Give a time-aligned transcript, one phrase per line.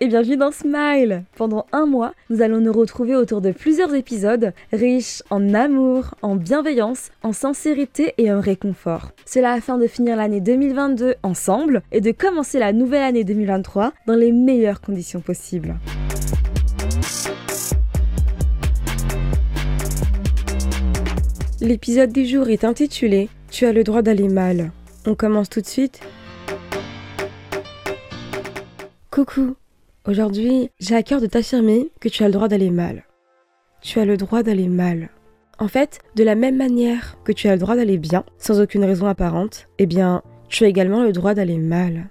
[0.00, 4.52] et bienvenue dans Smile Pendant un mois, nous allons nous retrouver autour de plusieurs épisodes
[4.72, 9.12] riches en amour, en bienveillance, en sincérité et en réconfort.
[9.24, 14.14] Cela afin de finir l'année 2022 ensemble et de commencer la nouvelle année 2023 dans
[14.14, 15.76] les meilleures conditions possibles.
[21.60, 24.72] L'épisode du jour est intitulé Tu as le droit d'aller mal.
[25.06, 26.00] On commence tout de suite
[29.10, 29.56] Coucou
[30.08, 33.06] Aujourd'hui, j'ai à cœur de t'affirmer que tu as le droit d'aller mal.
[33.80, 35.10] Tu as le droit d'aller mal.
[35.58, 38.84] En fait, de la même manière que tu as le droit d'aller bien, sans aucune
[38.84, 42.08] raison apparente, eh bien, tu as également le droit d'aller mal.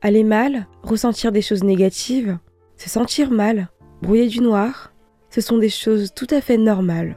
[0.00, 2.38] Aller mal, ressentir des choses négatives,
[2.76, 3.68] se sentir mal,
[4.00, 4.92] brouiller du noir,
[5.30, 7.16] ce sont des choses tout à fait normales.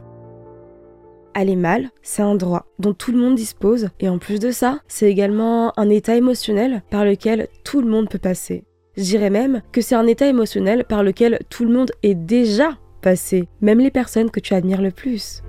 [1.34, 4.78] Aller mal, c'est un droit dont tout le monde dispose, et en plus de ça,
[4.86, 8.65] c'est également un état émotionnel par lequel tout le monde peut passer.
[8.96, 12.78] Je dirais même que c'est un état émotionnel par lequel tout le monde est déjà
[13.02, 15.42] passé, même les personnes que tu admires le plus.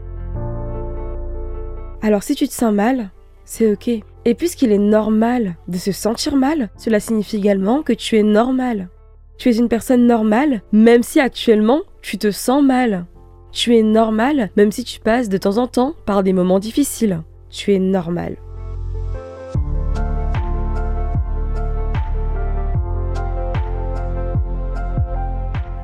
[2.02, 3.10] Alors si tu te sens mal,
[3.46, 3.88] c'est ok.
[4.26, 8.90] Et puisqu'il est normal de se sentir mal, cela signifie également que tu es normal.
[9.38, 13.06] Tu es une personne normale, même si actuellement tu te sens mal.
[13.54, 17.22] Tu es normal, même si tu passes de temps en temps par des moments difficiles.
[17.50, 18.36] Tu es normal.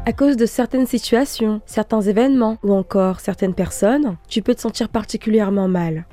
[0.05, 4.89] À cause de certaines situations, certains événements ou encore certaines personnes, tu peux te sentir
[4.89, 6.05] particulièrement mal.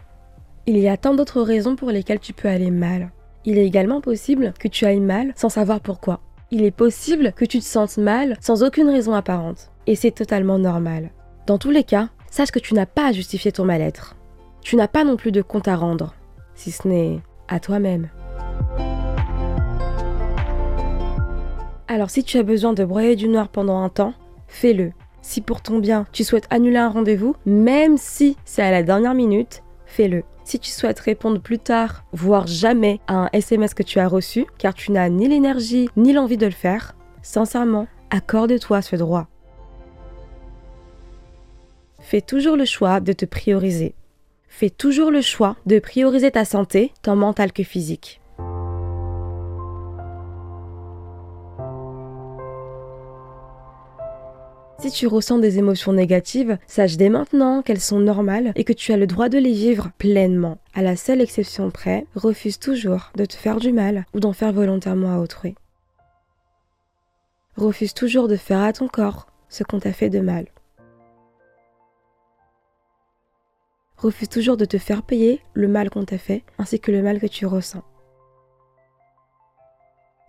[0.68, 3.10] Il y a tant d'autres raisons pour lesquelles tu peux aller mal.
[3.44, 6.20] Il est également possible que tu ailles mal sans savoir pourquoi.
[6.52, 9.72] Il est possible que tu te sentes mal sans aucune raison apparente.
[9.88, 11.10] Et c'est totalement normal.
[11.48, 14.14] Dans tous les cas, sache que tu n'as pas à justifier ton mal-être.
[14.60, 16.14] Tu n'as pas non plus de compte à rendre,
[16.54, 18.08] si ce n'est à toi-même.
[21.92, 24.14] Alors si tu as besoin de broyer du noir pendant un temps,
[24.46, 24.92] fais-le.
[25.22, 29.12] Si pour ton bien, tu souhaites annuler un rendez-vous, même si c'est à la dernière
[29.12, 30.22] minute, fais-le.
[30.44, 34.46] Si tu souhaites répondre plus tard, voire jamais, à un SMS que tu as reçu,
[34.56, 39.26] car tu n'as ni l'énergie ni l'envie de le faire, sincèrement, accorde-toi ce droit.
[41.98, 43.96] Fais toujours le choix de te prioriser.
[44.46, 48.19] Fais toujours le choix de prioriser ta santé, tant mentale que physique.
[54.90, 58.92] Si tu ressens des émotions négatives, sache dès maintenant qu'elles sont normales et que tu
[58.92, 60.58] as le droit de les vivre pleinement.
[60.74, 64.52] À la seule exception près, refuse toujours de te faire du mal ou d'en faire
[64.52, 65.54] volontairement à autrui.
[67.56, 70.46] Refuse toujours de faire à ton corps ce qu'on t'a fait de mal.
[73.96, 77.20] Refuse toujours de te faire payer le mal qu'on t'a fait ainsi que le mal
[77.20, 77.84] que tu ressens.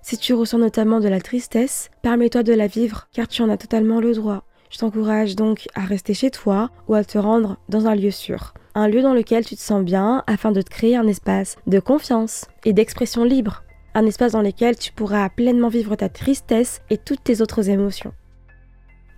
[0.04, 3.58] Si tu ressens notamment de la tristesse, permets-toi de la vivre car tu en as
[3.58, 4.44] totalement le droit.
[4.72, 8.54] Je t'encourage donc à rester chez toi ou à te rendre dans un lieu sûr.
[8.74, 11.82] Un lieu dans lequel tu te sens bien afin de te créer un espace de
[11.82, 13.64] confiance et d'expression libre.
[13.96, 18.14] Un espace dans lequel tu pourras pleinement vivre ta tristesse et toutes tes autres émotions.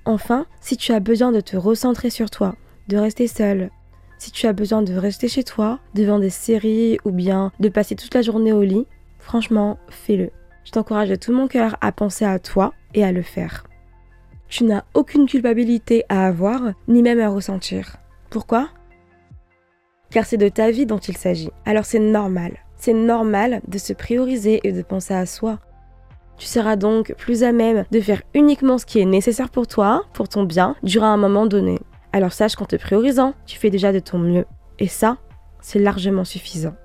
[0.05, 2.55] Enfin, si tu as besoin de te recentrer sur toi,
[2.87, 3.69] de rester seul,
[4.17, 7.95] si tu as besoin de rester chez toi, devant des séries ou bien de passer
[7.95, 8.87] toute la journée au lit,
[9.19, 10.31] franchement, fais-le.
[10.65, 13.65] Je t'encourage de tout mon cœur à penser à toi et à le faire.
[14.53, 17.97] Tu n'as aucune culpabilité à avoir, ni même à ressentir.
[18.29, 18.69] Pourquoi?
[20.11, 21.49] Car c'est de ta vie dont il s'agit.
[21.65, 22.59] Alors c'est normal.
[22.75, 25.57] C'est normal de se prioriser et de penser à soi.
[26.37, 30.03] Tu seras donc plus à même de faire uniquement ce qui est nécessaire pour toi,
[30.13, 31.79] pour ton bien, durant un moment donné.
[32.11, 34.45] Alors sache qu'en te priorisant, tu fais déjà de ton mieux.
[34.77, 35.17] Et ça,
[35.61, 36.75] c'est largement suffisant.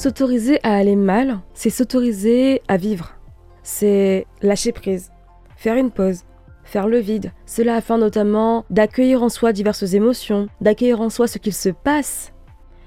[0.00, 3.16] S'autoriser à aller mal, c'est s'autoriser à vivre.
[3.62, 5.10] C'est lâcher prise,
[5.56, 6.22] faire une pause,
[6.64, 7.32] faire le vide.
[7.44, 12.32] Cela afin notamment d'accueillir en soi diverses émotions, d'accueillir en soi ce qu'il se passe.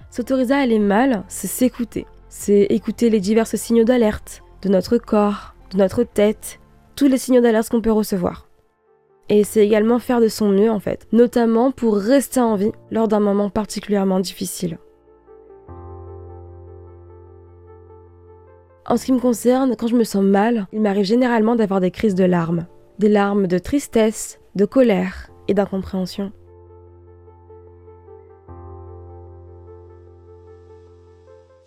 [0.10, 2.08] S'autoriser à aller mal, c'est s'écouter.
[2.30, 6.60] C'est écouter les divers signaux d'alerte de notre corps, de notre tête,
[6.96, 8.50] tous les signaux d'alerte qu'on peut recevoir.
[9.30, 13.08] Et c'est également faire de son mieux en fait, notamment pour rester en vie lors
[13.08, 14.80] d'un moment particulièrement difficile.
[18.86, 21.92] En ce qui me concerne, quand je me sens mal, il m'arrive généralement d'avoir des
[21.92, 22.66] crises de larmes.
[23.00, 26.34] Des larmes de tristesse, de colère et d'incompréhension.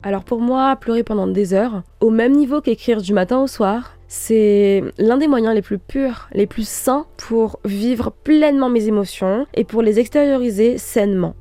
[0.02, 3.96] Alors pour moi, pleurer pendant des heures, au même niveau qu'écrire du matin au soir,
[4.08, 9.46] c'est l'un des moyens les plus purs, les plus sains pour vivre pleinement mes émotions
[9.54, 11.34] et pour les extérioriser sainement.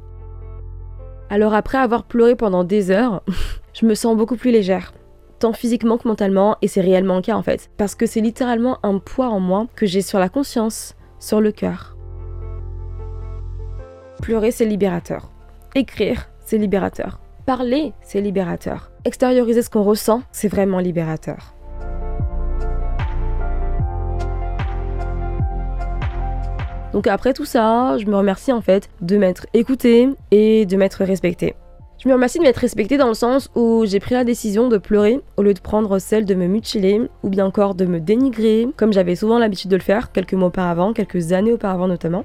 [1.30, 3.24] Alors après avoir pleuré pendant des heures,
[3.74, 4.94] je me sens beaucoup plus légère,
[5.39, 8.79] tant physiquement que mentalement, et c'est réellement le cas en fait, parce que c'est littéralement
[8.83, 11.95] un poids en moi que j'ai sur la conscience, sur le cœur.
[14.21, 15.29] Pleurer, c'est libérateur.
[15.75, 17.19] Écrire, c'est libérateur.
[17.45, 18.91] Parler, c'est libérateur.
[19.03, 21.53] Extérioriser ce qu'on ressent, c'est vraiment libérateur.
[26.93, 31.03] Donc après tout ça, je me remercie en fait de m'être écoutée et de m'être
[31.03, 31.53] respectée.
[32.05, 34.77] Je me remercie de m'être respectée dans le sens où j'ai pris la décision de
[34.77, 38.67] pleurer au lieu de prendre celle de me mutiler ou bien encore de me dénigrer,
[38.77, 42.23] comme j'avais souvent l'habitude de le faire quelques mois auparavant, quelques années auparavant notamment.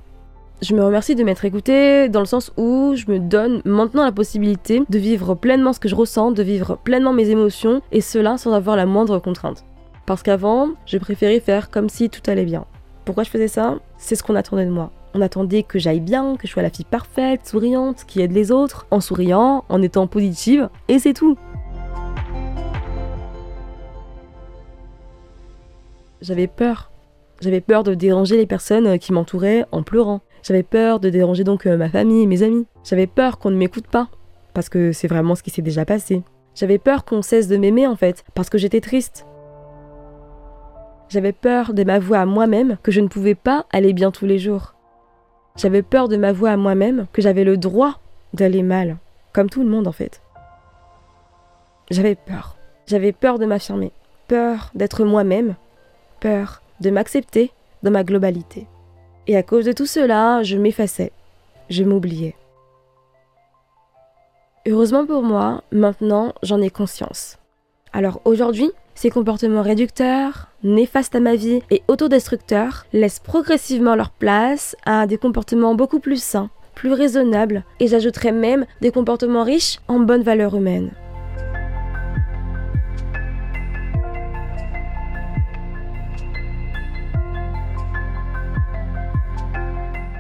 [0.60, 4.12] Je me remercie de m'être écoutée dans le sens où je me donne maintenant la
[4.12, 8.36] possibilité de vivre pleinement ce que je ressens, de vivre pleinement mes émotions et cela
[8.36, 9.64] sans avoir la moindre contrainte.
[10.04, 12.66] Parce qu'avant, je préférais faire comme si tout allait bien.
[13.06, 13.78] Pourquoi je faisais ça?
[13.96, 14.92] C'est ce qu'on attendait de moi.
[15.12, 18.52] On attendait que j'aille bien, que je sois la fille parfaite, souriante, qui aide les
[18.52, 21.36] autres, en souriant, en étant positive, et c'est tout.
[26.20, 26.92] J'avais peur.
[27.40, 30.20] J'avais peur de déranger les personnes qui m'entouraient en pleurant.
[30.42, 32.66] J'avais peur de déranger donc euh, ma famille mes amis.
[32.84, 34.08] J'avais peur qu'on ne m'écoute pas,
[34.54, 36.22] parce que c'est vraiment ce qui s'est déjà passé.
[36.54, 39.26] J'avais peur qu'on cesse de m'aimer en fait, parce que j'étais triste.
[41.08, 44.38] J'avais peur de m'avouer à moi-même que je ne pouvais pas aller bien tous les
[44.38, 44.74] jours.
[45.56, 47.98] J'avais peur de m'avouer à moi-même que j'avais le droit
[48.32, 48.96] d'aller mal,
[49.32, 50.22] comme tout le monde en fait.
[51.90, 52.56] J'avais peur.
[52.86, 53.92] J'avais peur de m'affirmer,
[54.28, 55.54] peur d'être moi-même,
[56.20, 57.52] peur de m'accepter
[57.82, 58.66] dans ma globalité.
[59.26, 61.12] Et à cause de tout cela, je m'effaçais,
[61.68, 62.34] je m'oubliais.
[64.66, 67.38] Heureusement pour moi, maintenant j'en ai conscience.
[67.92, 68.70] Alors aujourd'hui,
[69.00, 75.16] ces comportements réducteurs, néfastes à ma vie et autodestructeurs laissent progressivement leur place à des
[75.16, 80.54] comportements beaucoup plus sains, plus raisonnables et j'ajouterais même des comportements riches en bonnes valeurs
[80.54, 80.90] humaines.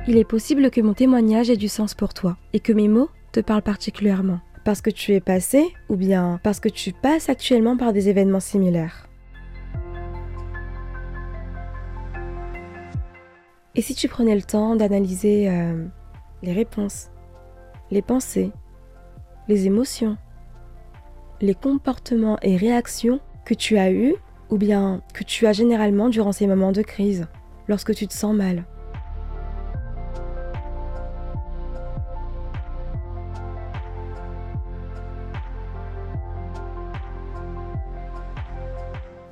[0.08, 3.10] Il est possible que mon témoignage ait du sens pour toi et que mes mots
[3.32, 7.76] te parlent particulièrement parce que tu es passé ou bien parce que tu passes actuellement
[7.76, 9.08] par des événements similaires.
[13.74, 15.86] Et si tu prenais le temps d'analyser euh,
[16.42, 17.10] les réponses,
[17.90, 18.52] les pensées,
[19.48, 20.16] les émotions,
[21.40, 24.14] les comportements et réactions que tu as eus
[24.50, 27.28] ou bien que tu as généralement durant ces moments de crise,
[27.68, 28.64] lorsque tu te sens mal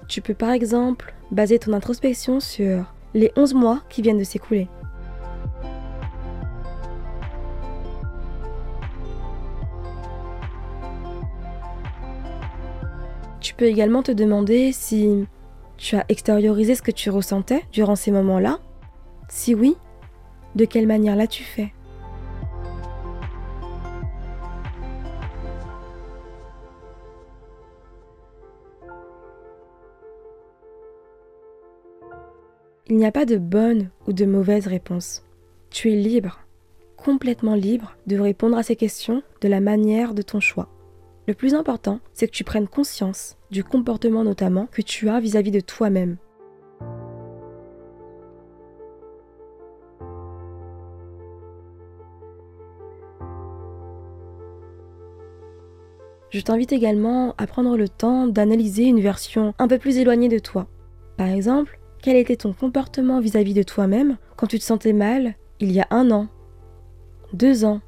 [0.08, 4.66] Tu peux par exemple baser ton introspection sur les 11 mois qui viennent de s'écouler.
[13.40, 15.26] Tu peux également te demander si
[15.76, 18.60] tu as extériorisé ce que tu ressentais durant ces moments-là.
[19.28, 19.76] Si oui,
[20.54, 21.72] de quelle manière l'as-tu fait?
[32.90, 35.22] Il n'y a pas de bonne ou de mauvaise réponse.
[35.68, 36.40] Tu es libre,
[36.96, 40.70] complètement libre de répondre à ces questions de la manière de ton choix.
[41.26, 45.50] Le plus important, c'est que tu prennes conscience du comportement notamment que tu as vis-à-vis
[45.50, 46.16] de toi-même.
[56.30, 60.38] Je t'invite également à prendre le temps d'analyser une version un peu plus éloignée de
[60.38, 60.68] toi.
[61.18, 65.72] Par exemple, quel était ton comportement vis-à-vis de toi-même quand tu te sentais mal il
[65.72, 66.28] y a un an,
[67.32, 67.80] deux ans,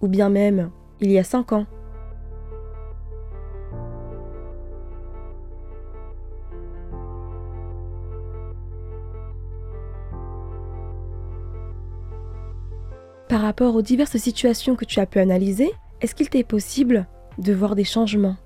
[0.00, 0.70] ou bien même
[1.00, 1.66] il y a cinq ans?
[13.28, 15.70] Par rapport aux diverses situations que tu as pu analyser,
[16.00, 17.06] est-ce qu'il t'est possible
[17.38, 18.36] de voir des changements?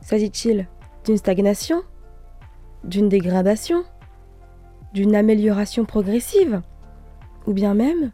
[0.00, 0.66] S'agit-il
[1.04, 1.82] d'une stagnation
[2.84, 3.84] d'une dégradation,
[4.92, 6.62] d'une amélioration progressive,
[7.46, 8.12] ou bien même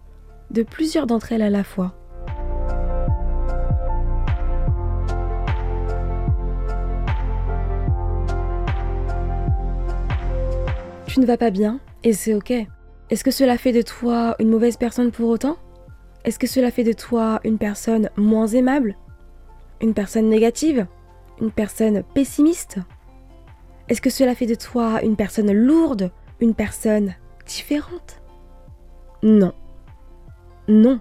[0.50, 1.94] de plusieurs d'entre elles à la fois.
[11.06, 12.52] Tu ne vas pas bien et c'est ok.
[13.08, 15.56] Est-ce que cela fait de toi une mauvaise personne pour autant?
[16.24, 18.96] Est-ce que cela fait de toi une personne moins aimable?
[19.80, 20.86] Une personne négative?
[21.40, 22.80] Une personne pessimiste?
[23.88, 27.14] Est-ce que cela fait de toi une personne lourde, une personne
[27.46, 28.20] différente?
[29.22, 29.52] Non.
[30.68, 31.00] Non.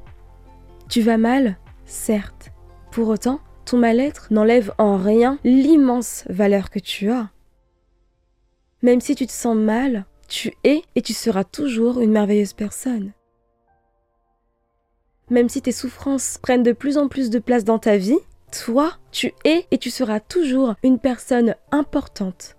[0.90, 2.52] Tu vas mal Certes.
[2.92, 7.30] Pour autant, ton mal-être n'enlève en rien l'immense valeur que tu as.
[8.82, 13.14] Même si tu te sens mal, tu es et tu seras toujours une merveilleuse personne.
[15.30, 18.20] Même si tes souffrances prennent de plus en plus de place dans ta vie,
[18.52, 22.55] toi, tu es et tu seras toujours une personne importante,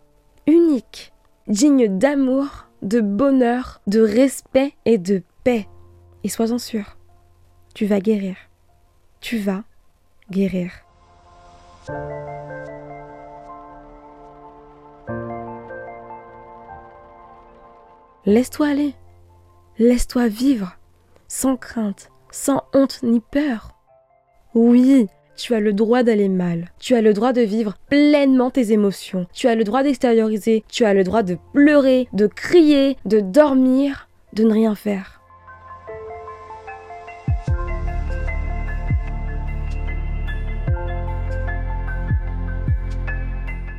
[0.47, 1.13] unique,
[1.49, 5.69] digne d'amour, de bonheur, de respect et de paix.
[6.25, 6.97] Et sois-en sûr,
[7.75, 8.37] tu vas guérir.
[9.21, 9.65] Tu vas
[10.31, 10.71] guérir.
[18.25, 18.95] Laisse-toi aller.
[19.79, 20.77] Laisse-toi vivre,
[21.29, 23.73] sans crainte, sans honte ni peur.
[24.55, 26.71] Oui, tu as le droit d'aller mal.
[26.79, 29.27] Tu as le droit de vivre pleinement tes émotions.
[29.33, 30.65] Tu as le droit d'extérioriser.
[30.69, 35.21] Tu as le droit de pleurer, de crier, de dormir, de ne rien faire.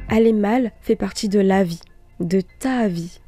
[0.10, 1.82] Aller mal fait partie de la vie,
[2.20, 3.20] de ta vie.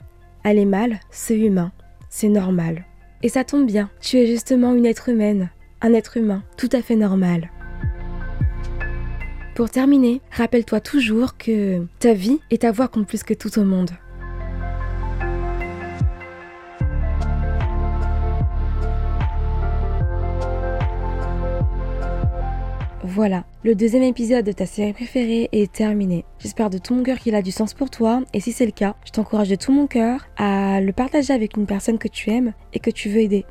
[0.43, 1.71] Aller mal, c'est humain,
[2.09, 2.85] c'est normal.
[3.21, 5.49] Et ça tombe bien, tu es justement une être humaine,
[5.81, 7.49] un être humain tout à fait normal.
[9.59, 13.65] Pour terminer, rappelle-toi toujours que ta vie et ta voix comptent plus que tout au
[13.65, 13.89] monde.
[23.03, 26.23] Voilà, le deuxième épisode de ta série préférée est terminé.
[26.39, 28.71] J'espère de tout mon cœur qu'il a du sens pour toi et si c'est le
[28.71, 32.29] cas, je t'encourage de tout mon cœur à le partager avec une personne que tu
[32.29, 33.43] aimes et que tu veux aider.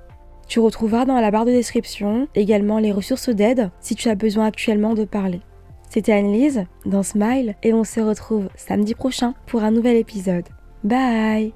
[0.46, 4.46] Tu retrouveras dans la barre de description également les ressources d'aide si tu as besoin
[4.46, 5.42] actuellement de parler.
[5.90, 10.44] C'était Anne-Lise dans Smile et on se retrouve samedi prochain pour un nouvel épisode.
[10.84, 11.52] Bye